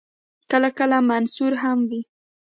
کله 0.51 0.69
کله 0.79 0.97
منثور 1.11 1.53
هم 1.63 1.79
وي. 1.89 2.01